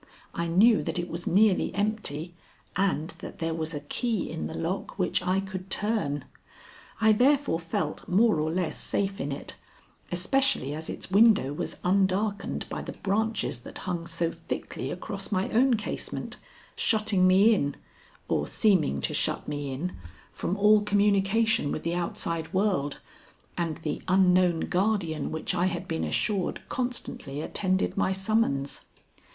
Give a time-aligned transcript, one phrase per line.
[0.33, 2.33] I knew that it was nearly empty
[2.75, 6.25] and that there was a key in the lock which I could turn.
[6.99, 9.57] I therefore felt more or less safe in it,
[10.11, 15.49] especially as its window was undarkened by the branches that hung so thickly across my
[15.51, 16.37] own casement,
[16.75, 17.75] shutting me in,
[18.27, 19.93] or seeming to shut me in,
[20.31, 22.99] from all communication with the outside world
[23.55, 28.85] and the unknown guardian which I had been assured constantly attended my summons.